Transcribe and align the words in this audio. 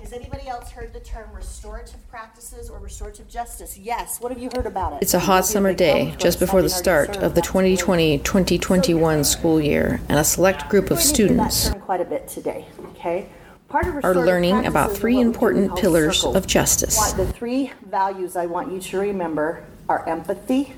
Has 0.00 0.12
anybody 0.12 0.46
else 0.46 0.70
heard 0.70 0.92
the 0.92 1.00
term 1.00 1.32
restorative 1.32 2.06
practices 2.08 2.68
or 2.68 2.78
restorative 2.78 3.28
justice? 3.28 3.78
Yes. 3.78 4.20
What 4.20 4.30
have 4.30 4.40
you 4.40 4.50
heard 4.54 4.66
about 4.66 4.92
it? 4.92 4.98
It's 5.02 5.14
a 5.14 5.18
hot 5.18 5.46
summer 5.46 5.72
day 5.72 6.14
just 6.18 6.38
before 6.38 6.60
the 6.62 6.68
start 6.68 7.16
of 7.16 7.34
the 7.34 7.40
2020 7.40 8.18
2021 8.18 9.24
school 9.24 9.60
year, 9.60 10.00
and 10.08 10.18
a 10.18 10.24
select 10.24 10.68
group 10.68 10.90
of 10.90 11.00
students 11.00 11.70
quite 11.80 12.00
a 12.00 12.04
bit 12.04 12.28
today. 12.28 12.66
Okay. 12.90 13.28
Part 13.68 13.86
of 13.86 14.04
are 14.04 14.14
learning 14.14 14.66
about 14.66 14.92
three 14.92 15.14
are 15.14 15.16
what 15.16 15.24
we 15.24 15.24
do 15.24 15.28
important 15.28 15.76
pillars 15.76 16.18
circles. 16.18 16.36
of 16.36 16.46
justice. 16.46 17.12
The 17.12 17.26
three 17.26 17.72
values 17.86 18.36
I 18.36 18.46
want 18.46 18.70
you 18.70 18.80
to 18.80 18.98
remember 18.98 19.64
are 19.88 20.06
empathy, 20.08 20.74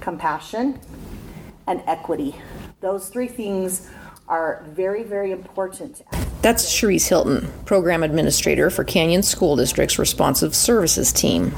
compassion, 0.00 0.78
and 1.66 1.82
equity. 1.86 2.36
Those 2.80 3.08
three 3.08 3.28
things 3.28 3.90
are 4.28 4.64
very, 4.68 5.02
very 5.02 5.32
important. 5.32 6.02
That's 6.40 6.72
Cherise 6.72 7.08
Hilton, 7.08 7.52
Program 7.64 8.04
Administrator 8.04 8.70
for 8.70 8.84
Canyons 8.84 9.26
School 9.26 9.56
District's 9.56 9.98
Responsive 9.98 10.54
Services 10.54 11.12
Team. 11.12 11.52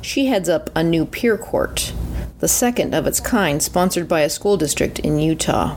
She 0.00 0.26
heads 0.26 0.48
up 0.48 0.70
a 0.76 0.84
new 0.84 1.04
peer 1.04 1.36
court, 1.36 1.92
the 2.38 2.46
second 2.46 2.94
of 2.94 3.08
its 3.08 3.18
kind 3.18 3.60
sponsored 3.60 4.06
by 4.06 4.20
a 4.20 4.30
school 4.30 4.56
district 4.56 5.00
in 5.00 5.18
Utah. 5.18 5.76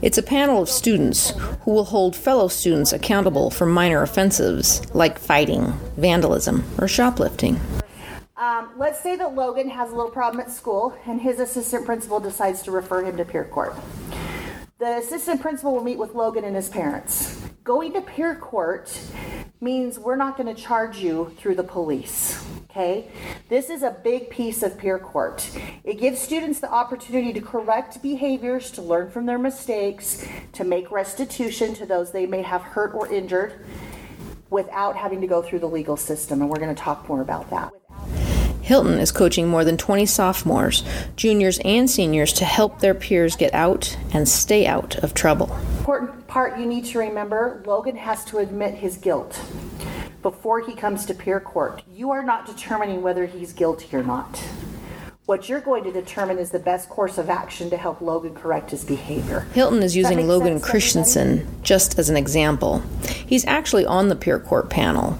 It's 0.00 0.16
a 0.16 0.22
panel 0.22 0.62
of 0.62 0.70
students 0.70 1.34
who 1.60 1.72
will 1.72 1.84
hold 1.84 2.16
fellow 2.16 2.48
students 2.48 2.94
accountable 2.94 3.50
for 3.50 3.66
minor 3.66 4.02
offenses 4.02 4.82
like 4.94 5.18
fighting, 5.18 5.74
vandalism, 5.98 6.64
or 6.78 6.88
shoplifting. 6.88 7.60
Um, 8.38 8.70
let's 8.78 9.02
say 9.02 9.16
that 9.16 9.34
Logan 9.34 9.68
has 9.68 9.92
a 9.92 9.94
little 9.94 10.10
problem 10.10 10.40
at 10.40 10.50
school 10.50 10.96
and 11.06 11.20
his 11.20 11.40
assistant 11.40 11.84
principal 11.84 12.20
decides 12.20 12.62
to 12.62 12.70
refer 12.70 13.04
him 13.04 13.18
to 13.18 13.24
peer 13.26 13.44
court. 13.44 13.74
The 14.78 14.98
assistant 14.98 15.40
principal 15.42 15.74
will 15.74 15.84
meet 15.84 15.98
with 15.98 16.14
Logan 16.14 16.44
and 16.44 16.56
his 16.56 16.68
parents. 16.68 17.45
Going 17.66 17.94
to 17.94 18.00
peer 18.00 18.36
court 18.36 18.96
means 19.60 19.98
we're 19.98 20.14
not 20.14 20.36
going 20.36 20.54
to 20.54 20.62
charge 20.62 20.98
you 20.98 21.34
through 21.36 21.56
the 21.56 21.64
police. 21.64 22.46
Okay? 22.70 23.10
This 23.48 23.70
is 23.70 23.82
a 23.82 23.90
big 23.90 24.30
piece 24.30 24.62
of 24.62 24.78
peer 24.78 25.00
court. 25.00 25.50
It 25.82 25.94
gives 25.94 26.20
students 26.20 26.60
the 26.60 26.70
opportunity 26.70 27.32
to 27.32 27.40
correct 27.40 28.00
behaviors, 28.00 28.70
to 28.70 28.82
learn 28.82 29.10
from 29.10 29.26
their 29.26 29.36
mistakes, 29.36 30.24
to 30.52 30.62
make 30.62 30.92
restitution 30.92 31.74
to 31.74 31.86
those 31.86 32.12
they 32.12 32.24
may 32.24 32.42
have 32.42 32.62
hurt 32.62 32.94
or 32.94 33.12
injured 33.12 33.54
without 34.48 34.94
having 34.94 35.20
to 35.22 35.26
go 35.26 35.42
through 35.42 35.58
the 35.58 35.68
legal 35.68 35.96
system. 35.96 36.42
And 36.42 36.48
we're 36.48 36.60
going 36.60 36.72
to 36.72 36.80
talk 36.80 37.08
more 37.08 37.20
about 37.20 37.50
that. 37.50 37.72
Hilton 38.62 39.00
is 39.00 39.10
coaching 39.10 39.48
more 39.48 39.64
than 39.64 39.76
20 39.76 40.06
sophomores, 40.06 40.84
juniors, 41.16 41.58
and 41.64 41.90
seniors 41.90 42.32
to 42.34 42.44
help 42.44 42.78
their 42.78 42.94
peers 42.94 43.34
get 43.34 43.52
out 43.52 43.98
and 44.12 44.28
stay 44.28 44.68
out 44.68 44.94
of 44.98 45.14
trouble. 45.14 45.58
Important 45.86 46.26
part 46.26 46.58
you 46.58 46.66
need 46.66 46.84
to 46.84 46.98
remember 46.98 47.62
Logan 47.64 47.94
has 47.94 48.24
to 48.24 48.38
admit 48.38 48.74
his 48.74 48.96
guilt 48.96 49.40
before 50.20 50.60
he 50.60 50.74
comes 50.74 51.06
to 51.06 51.14
peer 51.14 51.38
court. 51.38 51.80
You 51.88 52.10
are 52.10 52.24
not 52.24 52.44
determining 52.44 53.02
whether 53.02 53.24
he's 53.24 53.52
guilty 53.52 53.96
or 53.96 54.02
not. 54.02 54.36
What 55.26 55.48
you're 55.48 55.60
going 55.60 55.84
to 55.84 55.92
determine 55.92 56.38
is 56.38 56.50
the 56.50 56.58
best 56.58 56.88
course 56.88 57.18
of 57.18 57.30
action 57.30 57.70
to 57.70 57.76
help 57.76 58.00
Logan 58.00 58.34
correct 58.34 58.72
his 58.72 58.84
behavior. 58.84 59.46
Hilton 59.52 59.80
is 59.80 59.94
using 59.94 60.26
Logan 60.26 60.58
sense 60.58 60.68
Christensen 60.68 61.46
just 61.62 62.00
as 62.00 62.10
an 62.10 62.16
example. 62.16 62.82
He's 63.24 63.44
actually 63.46 63.86
on 63.86 64.08
the 64.08 64.16
peer 64.16 64.40
court 64.40 64.68
panel. 64.68 65.16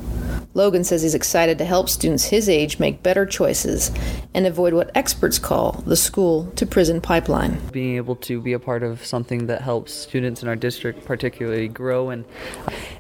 Logan 0.57 0.85
says 0.85 1.03
he's 1.03 1.15
excited 1.15 1.59
to 1.59 1.67
help 1.67 1.91
students 1.91 2.25
his 2.25 2.49
age 2.49 2.79
make 2.79 3.03
better 3.03 3.27
choices 3.27 3.93
and 4.33 4.47
avoid 4.47 4.73
what 4.73 4.91
experts 4.95 5.39
call 5.39 5.73
the 5.87 5.97
school 5.97 6.51
to 6.57 6.65
prison 6.65 6.99
pipeline. 6.99 7.61
being 7.73 7.97
able 7.97 8.17
to 8.17 8.41
be 8.41 8.55
a 8.55 8.59
part 8.59 8.83
of 8.83 9.05
something 9.05 9.49
that 9.49 9.61
helps 9.61 9.93
students 9.93 10.43
in 10.43 10.49
our 10.49 10.57
district 10.57 11.05
particularly 11.05 11.69
grow 11.69 12.09
and 12.09 12.25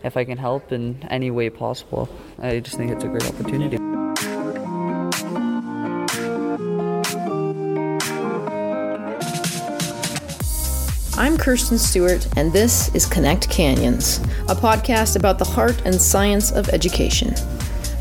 if 0.04 0.18
I 0.18 0.24
can 0.24 0.36
help 0.36 0.70
in 0.70 1.02
any 1.08 1.30
way 1.30 1.48
possible, 1.48 2.10
I 2.38 2.60
just 2.60 2.76
think 2.76 2.92
it's 2.92 3.04
a 3.04 3.08
great 3.08 3.26
opportunity. 3.26 3.95
I'm 11.18 11.38
Kirsten 11.38 11.78
Stewart, 11.78 12.28
and 12.36 12.52
this 12.52 12.94
is 12.94 13.06
Connect 13.06 13.48
Canyons, 13.48 14.18
a 14.50 14.54
podcast 14.54 15.16
about 15.16 15.38
the 15.38 15.46
heart 15.46 15.80
and 15.86 15.94
science 15.94 16.52
of 16.52 16.68
education. 16.68 17.34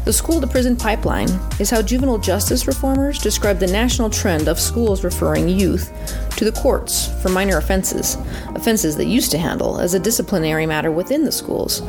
The 0.03 0.12
school 0.12 0.42
to 0.42 0.48
prison 0.48 0.76
pipeline 0.76 1.30
is 1.58 1.70
how 1.70 1.81
juvenile 1.81 2.18
justice 2.18 2.68
reformers 2.68 3.18
describe 3.18 3.58
the 3.58 3.68
national 3.68 4.09
trend 4.09 4.50
of 4.50 4.59
schools 4.59 5.06
referring 5.06 5.48
youth 5.48 5.94
to 6.36 6.44
the 6.44 6.52
courts 6.52 7.08
for 7.22 7.30
minor 7.30 7.58
offenses, 7.58 8.18
offenses 8.54 8.98
they 8.98 9.06
used 9.06 9.31
to 9.31 9.38
handle 9.38 9.80
as 9.80 9.94
a 9.94 10.00
disciplinary 10.00 10.66
matter 10.66 10.92
within 10.92 11.24
the 11.24 11.31
schools. 11.31 11.84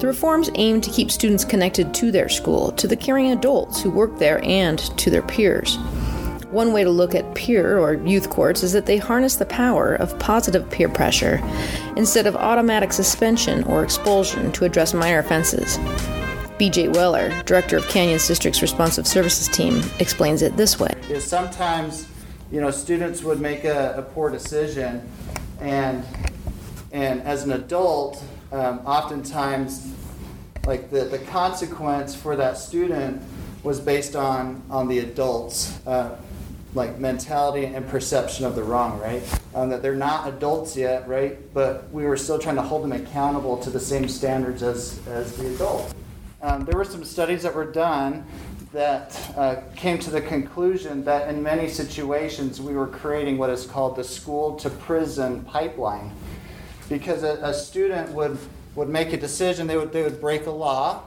The 0.00 0.08
reforms 0.08 0.50
aim 0.56 0.80
to 0.80 0.90
keep 0.90 1.12
students 1.12 1.44
connected 1.44 1.94
to 1.94 2.10
their 2.10 2.28
school, 2.28 2.72
to 2.72 2.88
the 2.88 2.96
caring 2.96 3.30
adults 3.30 3.80
who 3.80 3.90
work 3.90 4.18
there, 4.18 4.44
and 4.44 4.80
to 4.98 5.08
their 5.08 5.22
peers. 5.22 5.78
One 6.54 6.72
way 6.72 6.84
to 6.84 6.90
look 6.90 7.16
at 7.16 7.34
peer 7.34 7.80
or 7.80 7.94
youth 7.94 8.30
courts 8.30 8.62
is 8.62 8.70
that 8.74 8.86
they 8.86 8.96
harness 8.96 9.34
the 9.34 9.44
power 9.44 9.96
of 9.96 10.16
positive 10.20 10.70
peer 10.70 10.88
pressure 10.88 11.40
instead 11.96 12.28
of 12.28 12.36
automatic 12.36 12.92
suspension 12.92 13.64
or 13.64 13.82
expulsion 13.82 14.52
to 14.52 14.64
address 14.64 14.94
minor 14.94 15.18
offenses. 15.18 15.78
BJ 16.60 16.94
Weller, 16.94 17.30
director 17.42 17.76
of 17.76 17.88
Canyons 17.88 18.28
District's 18.28 18.62
responsive 18.62 19.04
services 19.04 19.48
team, 19.48 19.82
explains 19.98 20.42
it 20.42 20.56
this 20.56 20.78
way. 20.78 20.94
sometimes, 21.18 22.06
you 22.52 22.60
know, 22.60 22.70
students 22.70 23.24
would 23.24 23.40
make 23.40 23.64
a, 23.64 23.96
a 23.96 24.02
poor 24.02 24.30
decision, 24.30 25.02
and 25.60 26.04
and 26.92 27.20
as 27.22 27.42
an 27.42 27.50
adult, 27.50 28.22
um, 28.52 28.78
oftentimes, 28.86 29.92
like 30.68 30.88
the, 30.90 31.02
the 31.06 31.18
consequence 31.18 32.14
for 32.14 32.36
that 32.36 32.56
student 32.58 33.20
was 33.64 33.80
based 33.80 34.14
on 34.14 34.62
on 34.70 34.86
the 34.86 35.00
adults. 35.00 35.84
Uh, 35.84 36.16
like 36.74 36.98
mentality 36.98 37.66
and 37.66 37.86
perception 37.88 38.44
of 38.44 38.56
the 38.56 38.62
wrong, 38.62 38.98
right? 39.00 39.22
Um, 39.54 39.68
that 39.70 39.80
they're 39.80 39.94
not 39.94 40.28
adults 40.28 40.76
yet, 40.76 41.08
right? 41.08 41.38
But 41.54 41.88
we 41.90 42.04
were 42.04 42.16
still 42.16 42.38
trying 42.38 42.56
to 42.56 42.62
hold 42.62 42.82
them 42.82 42.92
accountable 42.92 43.56
to 43.58 43.70
the 43.70 43.80
same 43.80 44.08
standards 44.08 44.62
as, 44.62 45.00
as 45.06 45.36
the 45.36 45.54
adult. 45.54 45.94
Um, 46.42 46.64
there 46.64 46.76
were 46.76 46.84
some 46.84 47.04
studies 47.04 47.42
that 47.44 47.54
were 47.54 47.70
done 47.70 48.26
that 48.72 49.18
uh, 49.36 49.56
came 49.76 49.98
to 50.00 50.10
the 50.10 50.20
conclusion 50.20 51.04
that 51.04 51.28
in 51.28 51.40
many 51.40 51.68
situations 51.68 52.60
we 52.60 52.74
were 52.74 52.88
creating 52.88 53.38
what 53.38 53.50
is 53.50 53.66
called 53.66 53.94
the 53.94 54.02
school 54.02 54.56
to 54.56 54.68
prison 54.68 55.44
pipeline. 55.44 56.10
Because 56.88 57.22
a, 57.22 57.38
a 57.40 57.54
student 57.54 58.10
would, 58.10 58.36
would 58.74 58.88
make 58.88 59.12
a 59.12 59.16
decision, 59.16 59.68
they 59.68 59.76
would, 59.76 59.92
they 59.92 60.02
would 60.02 60.20
break 60.20 60.46
a 60.46 60.50
law, 60.50 61.04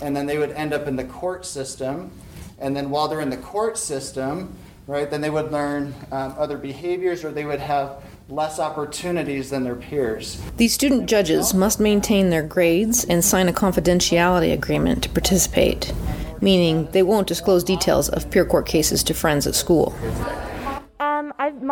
and 0.00 0.16
then 0.16 0.24
they 0.24 0.38
would 0.38 0.52
end 0.52 0.72
up 0.72 0.88
in 0.88 0.96
the 0.96 1.04
court 1.04 1.44
system. 1.44 2.10
And 2.58 2.74
then 2.74 2.88
while 2.88 3.08
they're 3.08 3.20
in 3.20 3.30
the 3.30 3.36
court 3.36 3.76
system, 3.76 4.56
right, 4.86 5.10
then 5.10 5.20
they 5.20 5.30
would 5.30 5.52
learn 5.52 5.94
um, 6.10 6.34
other 6.38 6.58
behaviors 6.58 7.24
or 7.24 7.30
they 7.30 7.44
would 7.44 7.60
have 7.60 8.02
less 8.28 8.58
opportunities 8.58 9.50
than 9.50 9.64
their 9.64 9.74
peers. 9.74 10.40
These 10.56 10.74
student 10.74 11.08
judges 11.08 11.52
must 11.52 11.80
maintain 11.80 12.30
their 12.30 12.42
grades 12.42 13.04
and 13.04 13.24
sign 13.24 13.48
a 13.48 13.52
confidentiality 13.52 14.52
agreement 14.52 15.02
to 15.02 15.10
participate, 15.10 15.92
meaning 16.40 16.88
they 16.92 17.02
won't 17.02 17.26
disclose 17.26 17.62
details 17.62 18.08
of 18.08 18.30
peer 18.30 18.44
court 18.44 18.66
cases 18.66 19.02
to 19.04 19.14
friends 19.14 19.46
at 19.46 19.54
school. 19.54 19.94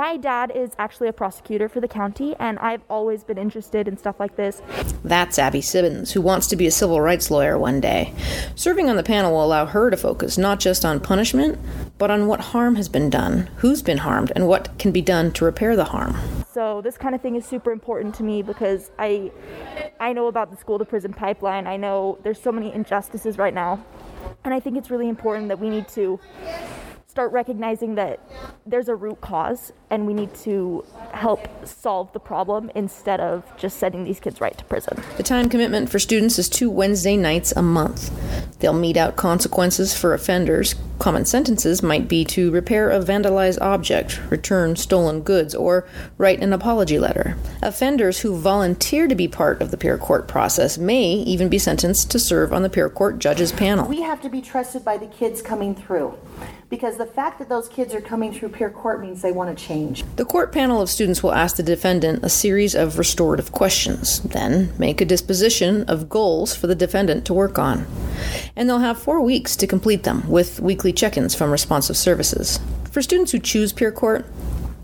My 0.00 0.16
dad 0.16 0.50
is 0.54 0.70
actually 0.78 1.08
a 1.08 1.12
prosecutor 1.12 1.68
for 1.68 1.82
the 1.82 1.86
county, 1.86 2.34
and 2.38 2.58
I've 2.60 2.80
always 2.88 3.22
been 3.22 3.36
interested 3.36 3.86
in 3.86 3.98
stuff 3.98 4.18
like 4.18 4.34
this. 4.34 4.62
That's 5.04 5.38
Abby 5.38 5.60
Sibbons, 5.60 6.10
who 6.10 6.22
wants 6.22 6.46
to 6.46 6.56
be 6.56 6.66
a 6.66 6.70
civil 6.70 7.02
rights 7.02 7.30
lawyer 7.30 7.58
one 7.58 7.82
day. 7.82 8.14
Serving 8.54 8.88
on 8.88 8.96
the 8.96 9.02
panel 9.02 9.32
will 9.32 9.44
allow 9.44 9.66
her 9.66 9.90
to 9.90 9.98
focus 9.98 10.38
not 10.38 10.58
just 10.58 10.86
on 10.86 11.00
punishment, 11.00 11.58
but 11.98 12.10
on 12.10 12.28
what 12.28 12.40
harm 12.40 12.76
has 12.76 12.88
been 12.88 13.10
done, 13.10 13.50
who's 13.56 13.82
been 13.82 13.98
harmed, 13.98 14.32
and 14.34 14.48
what 14.48 14.78
can 14.78 14.90
be 14.90 15.02
done 15.02 15.32
to 15.32 15.44
repair 15.44 15.76
the 15.76 15.84
harm. 15.84 16.16
So 16.50 16.80
this 16.80 16.96
kind 16.96 17.14
of 17.14 17.20
thing 17.20 17.36
is 17.36 17.44
super 17.44 17.70
important 17.70 18.14
to 18.14 18.22
me 18.22 18.40
because 18.40 18.90
I, 18.98 19.30
I 20.00 20.14
know 20.14 20.28
about 20.28 20.50
the 20.50 20.56
school 20.56 20.78
to 20.78 20.86
prison 20.86 21.12
pipeline. 21.12 21.66
I 21.66 21.76
know 21.76 22.18
there's 22.22 22.40
so 22.40 22.50
many 22.50 22.72
injustices 22.72 23.36
right 23.36 23.52
now, 23.52 23.84
and 24.44 24.54
I 24.54 24.60
think 24.60 24.78
it's 24.78 24.90
really 24.90 25.10
important 25.10 25.48
that 25.48 25.58
we 25.58 25.68
need 25.68 25.88
to 25.88 26.18
start 27.10 27.32
recognizing 27.32 27.96
that 27.96 28.20
there's 28.64 28.88
a 28.88 28.94
root 28.94 29.20
cause 29.20 29.72
and 29.90 30.06
we 30.06 30.14
need 30.14 30.32
to 30.32 30.84
help 31.12 31.40
solve 31.66 32.12
the 32.12 32.20
problem 32.20 32.70
instead 32.76 33.18
of 33.18 33.44
just 33.56 33.78
sending 33.78 34.04
these 34.04 34.20
kids 34.20 34.40
right 34.40 34.56
to 34.56 34.64
prison. 34.66 35.02
The 35.16 35.24
time 35.24 35.48
commitment 35.48 35.90
for 35.90 35.98
students 35.98 36.38
is 36.38 36.48
two 36.48 36.70
Wednesday 36.70 37.16
nights 37.16 37.52
a 37.56 37.62
month. 37.62 38.12
They'll 38.60 38.72
mete 38.72 38.96
out 38.96 39.16
consequences 39.16 39.92
for 39.92 40.14
offenders, 40.14 40.76
Common 41.00 41.24
sentences 41.24 41.82
might 41.82 42.08
be 42.08 42.26
to 42.26 42.50
repair 42.50 42.90
a 42.90 43.00
vandalized 43.00 43.58
object, 43.62 44.20
return 44.28 44.76
stolen 44.76 45.22
goods, 45.22 45.54
or 45.54 45.88
write 46.18 46.42
an 46.42 46.52
apology 46.52 46.98
letter. 46.98 47.38
Offenders 47.62 48.20
who 48.20 48.36
volunteer 48.36 49.08
to 49.08 49.14
be 49.14 49.26
part 49.26 49.62
of 49.62 49.70
the 49.70 49.78
peer 49.78 49.96
court 49.96 50.28
process 50.28 50.76
may 50.76 51.04
even 51.12 51.48
be 51.48 51.58
sentenced 51.58 52.10
to 52.10 52.18
serve 52.18 52.52
on 52.52 52.62
the 52.62 52.68
peer 52.68 52.90
court 52.90 53.18
judges 53.18 53.50
panel. 53.50 53.88
We 53.88 54.02
have 54.02 54.20
to 54.20 54.28
be 54.28 54.42
trusted 54.42 54.84
by 54.84 54.98
the 54.98 55.06
kids 55.06 55.40
coming 55.40 55.74
through 55.74 56.18
because 56.68 56.98
the 56.98 57.06
fact 57.06 57.38
that 57.38 57.48
those 57.48 57.70
kids 57.70 57.94
are 57.94 58.02
coming 58.02 58.30
through 58.30 58.50
peer 58.50 58.68
court 58.68 59.00
means 59.00 59.22
they 59.22 59.32
want 59.32 59.56
to 59.56 59.64
change. 59.64 60.04
The 60.16 60.26
court 60.26 60.52
panel 60.52 60.82
of 60.82 60.90
students 60.90 61.22
will 61.22 61.32
ask 61.32 61.56
the 61.56 61.62
defendant 61.62 62.22
a 62.22 62.28
series 62.28 62.74
of 62.74 62.98
restorative 62.98 63.52
questions, 63.52 64.20
then 64.20 64.74
make 64.78 65.00
a 65.00 65.06
disposition 65.06 65.82
of 65.84 66.10
goals 66.10 66.54
for 66.54 66.66
the 66.66 66.74
defendant 66.74 67.24
to 67.24 67.32
work 67.32 67.58
on. 67.58 67.86
And 68.56 68.68
they'll 68.68 68.78
have 68.78 69.00
four 69.00 69.20
weeks 69.20 69.56
to 69.56 69.66
complete 69.66 70.02
them 70.02 70.28
with 70.28 70.60
weekly 70.60 70.92
check 70.92 71.16
ins 71.16 71.34
from 71.34 71.50
responsive 71.50 71.96
services. 71.96 72.58
For 72.90 73.02
students 73.02 73.32
who 73.32 73.38
choose 73.38 73.72
peer 73.72 73.92
court, 73.92 74.26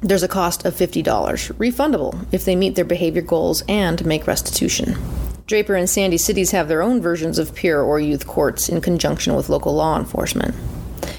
there's 0.00 0.22
a 0.22 0.28
cost 0.28 0.64
of 0.64 0.74
$50, 0.74 1.02
refundable 1.54 2.26
if 2.30 2.44
they 2.44 2.54
meet 2.54 2.76
their 2.76 2.84
behavior 2.84 3.22
goals 3.22 3.62
and 3.68 4.04
make 4.04 4.26
restitution. 4.26 4.96
Draper 5.46 5.74
and 5.74 5.88
Sandy 5.88 6.18
cities 6.18 6.50
have 6.50 6.68
their 6.68 6.82
own 6.82 7.00
versions 7.00 7.38
of 7.38 7.54
peer 7.54 7.80
or 7.80 8.00
youth 8.00 8.26
courts 8.26 8.68
in 8.68 8.80
conjunction 8.80 9.34
with 9.34 9.48
local 9.48 9.74
law 9.74 9.98
enforcement. 9.98 10.54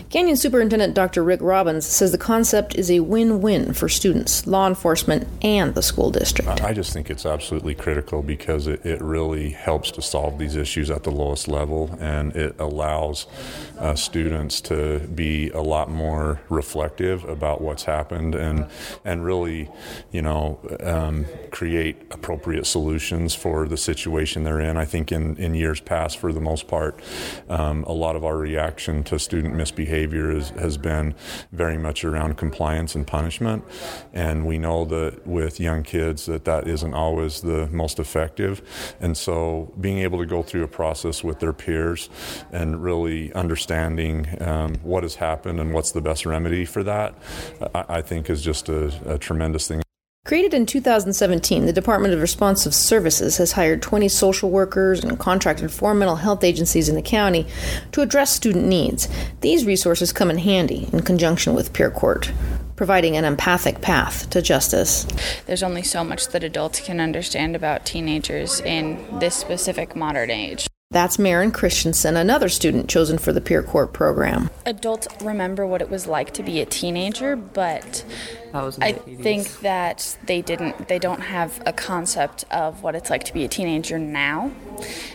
Canyons 0.10 0.42
Superintendent 0.42 0.94
Dr. 0.94 1.22
Rick 1.22 1.42
Robins 1.42 1.86
says 1.86 2.14
the 2.14 2.18
concept 2.18 2.76
is 2.76 2.90
a 2.90 3.02
win 3.02 3.42
win 3.42 3.74
for 3.74 3.90
students, 3.90 4.48
law 4.48 4.66
enforcement, 4.66 5.28
and 5.42 5.76
the 5.76 5.82
school 5.82 6.12
district. 6.12 6.64
I 6.64 6.72
just 6.72 6.94
think 6.94 7.10
it's 7.10 7.26
absolutely 7.26 7.76
critical 7.76 8.22
because 8.22 8.68
it, 8.68 8.86
it 8.86 9.02
really 9.02 9.50
helps 9.50 9.92
to 9.92 10.02
solve 10.02 10.40
these 10.40 10.56
issues 10.56 10.90
at 10.90 11.04
the 11.04 11.12
lowest 11.12 11.50
level 11.50 11.98
and 12.00 12.34
it 12.38 12.56
allows 12.58 13.28
uh, 13.80 13.96
students 13.96 14.62
to 14.62 15.00
be 15.00 15.50
a 15.50 15.62
lot 15.62 15.90
more 15.92 16.40
reflective 16.48 17.26
about 17.26 17.60
what's 17.60 17.84
happened 17.84 18.34
and, 18.34 18.66
and 19.04 19.26
really, 19.26 19.70
you 20.12 20.22
know, 20.22 20.58
um, 20.84 21.26
create 21.52 21.98
appropriate 22.12 22.66
solutions 22.66 23.36
for 23.36 23.68
the 23.68 23.78
situation 23.78 24.46
they're 24.46 24.62
in. 24.62 24.78
I 24.78 24.86
think 24.86 25.12
in, 25.12 25.36
in 25.36 25.54
years 25.54 25.82
past, 25.82 26.18
for 26.18 26.32
the 26.32 26.40
most 26.40 26.70
part, 26.70 26.98
um, 27.50 27.84
a 27.84 27.92
lot 27.92 28.16
of 28.16 28.24
our 28.24 28.38
reaction 28.38 29.04
to 29.04 29.20
student 29.20 29.54
misbehavior 29.54 29.97
behavior 29.98 30.32
is, 30.32 30.50
has 30.52 30.78
been 30.78 31.16
very 31.52 31.78
much 31.78 32.06
around 32.06 32.38
compliance 32.38 32.94
and 32.94 33.08
punishment. 33.08 33.64
And 34.14 34.46
we 34.46 34.58
know 34.60 34.86
that 34.86 35.26
with 35.26 35.60
young 35.60 35.82
kids 35.82 36.28
that 36.28 36.46
that 36.46 36.68
isn't 36.68 36.94
always 36.94 37.42
the 37.42 37.68
most 37.68 37.98
effective. 38.00 38.62
And 39.00 39.18
so 39.18 39.74
being 39.82 40.00
able 40.00 40.20
to 40.20 40.26
go 40.26 40.44
through 40.44 40.64
a 40.64 40.68
process 40.68 41.24
with 41.24 41.40
their 41.40 41.54
peers 41.54 42.10
and 42.52 42.84
really 42.84 43.34
understanding 43.34 44.28
um, 44.42 44.76
what 44.84 45.02
has 45.02 45.16
happened 45.16 45.60
and 45.60 45.74
what's 45.74 45.92
the 45.92 46.02
best 46.02 46.26
remedy 46.26 46.66
for 46.66 46.84
that, 46.84 47.16
I, 47.74 47.98
I 47.98 48.02
think 48.02 48.30
is 48.30 48.44
just 48.44 48.70
a, 48.70 48.94
a 49.16 49.18
tremendous 49.18 49.68
thing. 49.68 49.87
Created 50.28 50.54
in 50.54 50.66
2017, 50.66 51.66
the 51.68 51.72
Department 51.72 52.14
of 52.14 52.20
Responsive 52.20 52.76
Services 52.76 53.38
has 53.38 53.54
hired 53.54 53.82
20 53.82 54.10
social 54.10 54.50
workers 54.50 55.02
and 55.02 55.18
contracted 55.18 55.72
four 55.72 55.94
mental 55.94 56.18
health 56.18 56.44
agencies 56.44 56.90
in 56.90 56.96
the 56.96 57.02
county 57.02 57.48
to 57.94 58.02
address 58.02 58.36
student 58.36 58.66
needs. 58.66 59.08
These 59.40 59.66
resources 59.66 60.12
come 60.12 60.30
in 60.30 60.40
handy 60.40 60.90
in 60.92 61.04
conjunction 61.04 61.54
with 61.54 61.72
peer 61.72 61.90
court 61.90 62.34
providing 62.76 63.16
an 63.16 63.24
empathic 63.24 63.82
path 63.82 64.30
to 64.30 64.42
justice. 64.42 65.08
There's 65.46 65.64
only 65.64 65.82
so 65.82 66.04
much 66.04 66.28
that 66.28 66.44
adults 66.44 66.82
can 66.82 67.00
understand 67.00 67.56
about 67.56 67.86
teenagers 67.86 68.60
in 68.60 69.20
this 69.20 69.34
specific 69.34 69.96
modern 69.96 70.30
age. 70.30 70.68
That's 70.90 71.20
Marin 71.20 71.52
Christensen, 71.52 72.16
another 72.16 72.48
student 72.48 72.90
chosen 72.90 73.18
for 73.18 73.34
the 73.34 73.42
peer 73.42 73.62
court 73.62 73.92
program. 73.92 74.50
Adults 74.66 75.08
remember 75.22 75.68
what 75.68 75.82
it 75.82 75.90
was 75.90 76.08
like 76.08 76.34
to 76.36 76.44
be 76.44 76.62
a 76.62 76.66
teenager, 76.66 77.36
but 77.36 78.06
I 78.54 78.94
think 78.94 79.60
that 79.60 80.18
they 80.26 80.42
didn't 80.42 80.88
they 80.88 80.98
don't 80.98 81.20
have 81.20 81.62
a 81.66 81.74
concept 81.74 82.46
of 82.52 82.84
what 82.84 82.96
it's 82.96 83.10
like 83.10 83.26
to 83.26 83.34
be 83.34 83.44
a 83.44 83.50
teenager 83.50 84.00
now. 84.00 84.50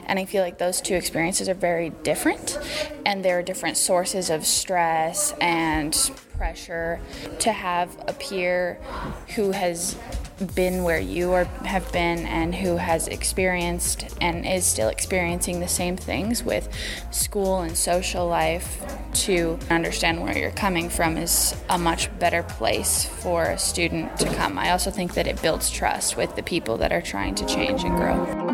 And 0.07 0.19
I 0.19 0.27
feel 0.27 0.43
like 0.43 0.59
those 0.59 0.83
two 0.83 0.95
experiences 0.95 1.49
are 1.49 1.55
very 1.55 1.89
different 1.89 2.59
and 3.07 3.25
there 3.25 3.39
are 3.39 3.43
different 3.43 3.79
sources 3.79 4.29
of 4.29 4.45
stress 4.45 5.35
and 5.41 5.95
pressure 6.37 7.01
to 7.41 7.51
have 7.51 7.97
a 8.07 8.13
peer 8.13 8.79
who 9.37 9.53
has 9.53 9.97
been 10.47 10.85
where 10.85 11.01
you 11.01 11.33
are, 11.33 11.45
have 11.45 11.91
been 11.93 12.27
and 12.27 12.55
who 12.55 12.77
has 12.77 13.09
experienced 13.09 14.07
and 14.21 14.47
is 14.47 14.65
still 14.65 14.89
experiencing 14.89 15.61
the 15.61 15.69
same 15.69 15.97
things 15.97 16.43
with 16.43 16.69
school 17.11 17.61
and 17.61 17.77
social 17.77 18.27
life 18.27 18.83
to 19.15 19.59
understand 19.71 20.23
where 20.23 20.37
you're 20.37 20.51
coming 20.51 20.89
from 20.89 21.17
is 21.17 21.55
a 21.69 21.79
much 21.79 22.17
better 22.19 22.43
place 22.43 23.05
for 23.05 23.45
a 23.45 23.59
student 23.59 24.17
to 24.19 24.27
come. 24.35 24.59
I 24.59 24.71
also 24.71 24.91
think 24.91 25.15
that 25.15 25.27
it 25.27 25.41
builds 25.43 25.71
trust 25.71 26.17
with 26.17 26.35
the 26.37 26.43
people 26.43 26.77
that 26.79 26.93
are 26.93 27.03
trying 27.03 27.35
to 27.37 27.47
change 27.47 27.85
and 27.85 27.97
grow. 27.97 28.52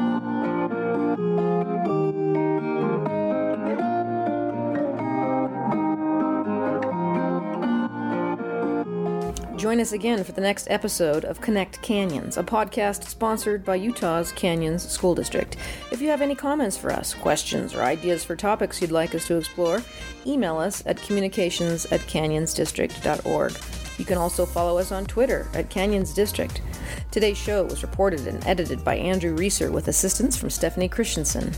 Join 9.69 9.81
us 9.81 9.93
again 9.93 10.25
for 10.25 10.33
the 10.33 10.41
next 10.41 10.67
episode 10.71 11.27
of 11.27 11.43
Connect 11.43 11.83
Canyons, 11.83 12.39
a 12.39 12.43
podcast 12.43 13.05
sponsored 13.05 13.67
by 13.67 13.75
Utah's 13.75 14.33
Canyons 14.33 14.89
School 14.89 15.15
District. 15.15 15.59
If 15.93 16.01
you 16.01 16.09
have 16.09 16.23
any 16.23 16.35
comments 16.35 16.79
for 16.79 16.91
us, 16.91 17.13
questions, 17.13 17.75
or 17.75 17.83
ideas 17.83 18.25
for 18.25 18.35
topics 18.35 18.81
you'd 18.81 18.91
like 18.91 19.15
us 19.15 19.27
to 19.27 19.37
explore, 19.37 19.83
email 20.27 20.57
us 20.57 20.83
at 20.87 21.03
communications 21.03 21.85
at 21.93 22.01
canyonsdistrict.org. 22.01 23.53
You 23.99 24.05
can 24.07 24.17
also 24.17 24.47
follow 24.47 24.79
us 24.79 24.91
on 24.91 25.05
Twitter 25.05 25.47
at 25.53 25.69
Canyons 25.69 26.15
District. 26.15 26.63
Today's 27.11 27.37
show 27.37 27.65
was 27.65 27.83
reported 27.83 28.27
and 28.27 28.43
edited 28.47 28.83
by 28.83 28.97
Andrew 28.97 29.35
Reeser 29.35 29.71
with 29.71 29.89
assistance 29.89 30.35
from 30.35 30.49
Stephanie 30.49 30.89
Christensen. 30.89 31.53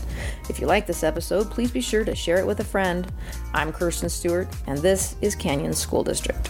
If 0.49 0.59
you 0.59 0.67
like 0.67 0.85
this 0.85 1.05
episode, 1.05 1.49
please 1.49 1.71
be 1.71 1.79
sure 1.79 2.03
to 2.03 2.13
share 2.13 2.39
it 2.39 2.45
with 2.45 2.59
a 2.59 2.65
friend. 2.65 3.09
I'm 3.53 3.71
Kirsten 3.71 4.09
Stewart, 4.09 4.49
and 4.67 4.79
this 4.79 5.15
is 5.21 5.33
Canyons 5.33 5.77
School 5.77 6.03
District. 6.03 6.49